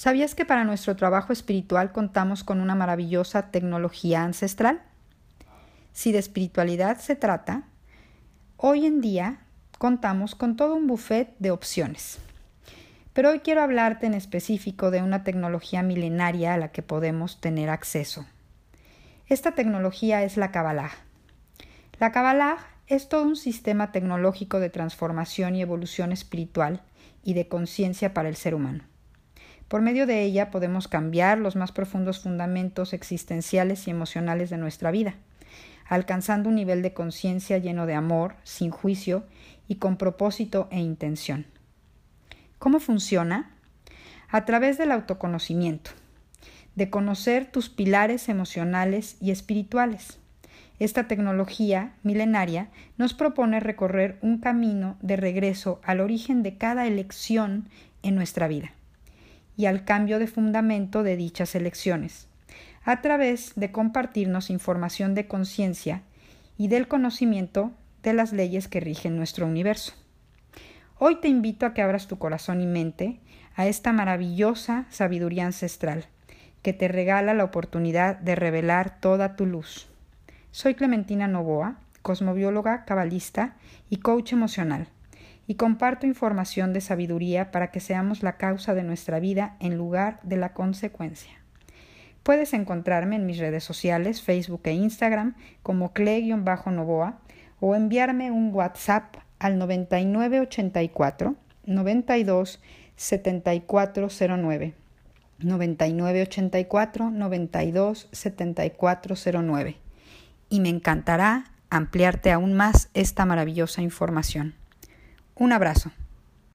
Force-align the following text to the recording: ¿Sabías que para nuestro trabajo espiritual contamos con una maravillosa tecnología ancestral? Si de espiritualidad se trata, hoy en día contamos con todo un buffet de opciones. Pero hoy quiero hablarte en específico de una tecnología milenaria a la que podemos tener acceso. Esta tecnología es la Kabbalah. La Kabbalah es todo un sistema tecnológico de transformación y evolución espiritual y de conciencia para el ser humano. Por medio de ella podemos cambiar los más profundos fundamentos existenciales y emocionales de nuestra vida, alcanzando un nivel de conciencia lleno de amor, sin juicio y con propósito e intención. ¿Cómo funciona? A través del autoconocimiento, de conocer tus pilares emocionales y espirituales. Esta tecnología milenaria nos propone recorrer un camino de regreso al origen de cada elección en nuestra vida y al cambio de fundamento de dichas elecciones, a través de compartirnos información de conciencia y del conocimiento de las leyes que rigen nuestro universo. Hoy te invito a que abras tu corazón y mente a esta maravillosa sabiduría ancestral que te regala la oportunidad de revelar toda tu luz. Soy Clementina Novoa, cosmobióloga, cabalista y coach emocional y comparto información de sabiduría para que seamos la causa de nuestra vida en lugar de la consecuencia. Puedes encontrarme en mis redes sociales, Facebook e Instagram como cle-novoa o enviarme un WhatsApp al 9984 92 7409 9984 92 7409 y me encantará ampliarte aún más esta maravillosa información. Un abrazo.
¿Sabías 0.00 0.34
que 0.34 0.46
para 0.46 0.64
nuestro 0.64 0.96
trabajo 0.96 1.30
espiritual 1.30 1.92
contamos 1.92 2.42
con 2.42 2.62
una 2.62 2.74
maravillosa 2.74 3.50
tecnología 3.50 4.22
ancestral? 4.24 4.80
Si 5.92 6.10
de 6.10 6.18
espiritualidad 6.18 6.96
se 6.96 7.16
trata, 7.16 7.64
hoy 8.56 8.86
en 8.86 9.02
día 9.02 9.40
contamos 9.76 10.34
con 10.34 10.56
todo 10.56 10.74
un 10.74 10.86
buffet 10.86 11.34
de 11.38 11.50
opciones. 11.50 12.18
Pero 13.12 13.28
hoy 13.28 13.40
quiero 13.40 13.60
hablarte 13.60 14.06
en 14.06 14.14
específico 14.14 14.90
de 14.90 15.02
una 15.02 15.22
tecnología 15.22 15.82
milenaria 15.82 16.54
a 16.54 16.56
la 16.56 16.72
que 16.72 16.80
podemos 16.80 17.38
tener 17.38 17.68
acceso. 17.68 18.24
Esta 19.26 19.54
tecnología 19.54 20.22
es 20.22 20.38
la 20.38 20.50
Kabbalah. 20.50 20.92
La 21.98 22.10
Kabbalah 22.10 22.56
es 22.86 23.10
todo 23.10 23.24
un 23.24 23.36
sistema 23.36 23.92
tecnológico 23.92 24.60
de 24.60 24.70
transformación 24.70 25.56
y 25.56 25.60
evolución 25.60 26.10
espiritual 26.10 26.80
y 27.22 27.34
de 27.34 27.48
conciencia 27.48 28.14
para 28.14 28.30
el 28.30 28.36
ser 28.36 28.54
humano. 28.54 28.89
Por 29.70 29.82
medio 29.82 30.04
de 30.08 30.24
ella 30.24 30.50
podemos 30.50 30.88
cambiar 30.88 31.38
los 31.38 31.54
más 31.54 31.70
profundos 31.70 32.18
fundamentos 32.18 32.92
existenciales 32.92 33.86
y 33.86 33.92
emocionales 33.92 34.50
de 34.50 34.56
nuestra 34.56 34.90
vida, 34.90 35.14
alcanzando 35.86 36.48
un 36.48 36.56
nivel 36.56 36.82
de 36.82 36.92
conciencia 36.92 37.56
lleno 37.58 37.86
de 37.86 37.94
amor, 37.94 38.34
sin 38.42 38.72
juicio 38.72 39.22
y 39.68 39.76
con 39.76 39.96
propósito 39.96 40.66
e 40.72 40.80
intención. 40.80 41.46
¿Cómo 42.58 42.80
funciona? 42.80 43.52
A 44.28 44.44
través 44.44 44.76
del 44.76 44.90
autoconocimiento, 44.90 45.92
de 46.74 46.90
conocer 46.90 47.46
tus 47.46 47.68
pilares 47.68 48.28
emocionales 48.28 49.18
y 49.20 49.30
espirituales. 49.30 50.18
Esta 50.80 51.06
tecnología 51.06 51.92
milenaria 52.02 52.70
nos 52.98 53.14
propone 53.14 53.60
recorrer 53.60 54.18
un 54.20 54.38
camino 54.38 54.96
de 55.00 55.14
regreso 55.14 55.80
al 55.84 56.00
origen 56.00 56.42
de 56.42 56.56
cada 56.58 56.88
elección 56.88 57.68
en 58.02 58.16
nuestra 58.16 58.48
vida 58.48 58.72
y 59.56 59.66
al 59.66 59.84
cambio 59.84 60.18
de 60.18 60.26
fundamento 60.26 61.02
de 61.02 61.16
dichas 61.16 61.54
elecciones, 61.54 62.28
a 62.84 63.00
través 63.00 63.52
de 63.56 63.70
compartirnos 63.70 64.50
información 64.50 65.14
de 65.14 65.26
conciencia 65.26 66.02
y 66.56 66.68
del 66.68 66.88
conocimiento 66.88 67.72
de 68.02 68.12
las 68.12 68.32
leyes 68.32 68.68
que 68.68 68.80
rigen 68.80 69.16
nuestro 69.16 69.46
universo. 69.46 69.94
Hoy 70.98 71.20
te 71.20 71.28
invito 71.28 71.66
a 71.66 71.74
que 71.74 71.82
abras 71.82 72.06
tu 72.06 72.18
corazón 72.18 72.60
y 72.60 72.66
mente 72.66 73.20
a 73.56 73.66
esta 73.66 73.92
maravillosa 73.92 74.86
sabiduría 74.90 75.46
ancestral 75.46 76.06
que 76.62 76.72
te 76.72 76.88
regala 76.88 77.34
la 77.34 77.44
oportunidad 77.44 78.18
de 78.18 78.34
revelar 78.34 79.00
toda 79.00 79.34
tu 79.36 79.46
luz. 79.46 79.88
Soy 80.50 80.74
Clementina 80.74 81.26
Novoa, 81.26 81.76
cosmobióloga, 82.02 82.84
cabalista 82.84 83.56
y 83.88 83.98
coach 83.98 84.32
emocional 84.32 84.88
y 85.50 85.56
comparto 85.56 86.06
información 86.06 86.72
de 86.72 86.80
sabiduría 86.80 87.50
para 87.50 87.72
que 87.72 87.80
seamos 87.80 88.22
la 88.22 88.36
causa 88.36 88.72
de 88.72 88.84
nuestra 88.84 89.18
vida 89.18 89.56
en 89.58 89.76
lugar 89.76 90.20
de 90.22 90.36
la 90.36 90.52
consecuencia. 90.52 91.32
Puedes 92.22 92.54
encontrarme 92.54 93.16
en 93.16 93.26
mis 93.26 93.38
redes 93.38 93.64
sociales, 93.64 94.22
Facebook 94.22 94.60
e 94.62 94.74
Instagram 94.74 95.34
como 95.64 95.92
cle-novoa 95.92 97.18
o 97.58 97.74
enviarme 97.74 98.30
un 98.30 98.54
WhatsApp 98.54 99.16
al 99.40 99.58
9984 99.58 101.34
92 101.66 102.62
7409 102.94 104.74
9984 105.40 107.10
92 107.10 108.08
7409 108.12 109.78
y 110.48 110.60
me 110.60 110.68
encantará 110.68 111.46
ampliarte 111.70 112.30
aún 112.30 112.54
más 112.54 112.88
esta 112.94 113.24
maravillosa 113.26 113.82
información. 113.82 114.59
Un 115.40 115.52
abrazo. 115.52 115.90